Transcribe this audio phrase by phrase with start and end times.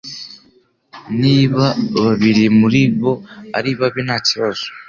[1.21, 1.65] niba
[2.03, 3.13] babiri muri bo
[3.57, 4.65] ari babi ntakibazo